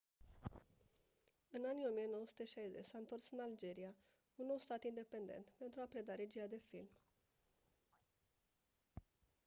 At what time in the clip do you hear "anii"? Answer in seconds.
1.67-1.87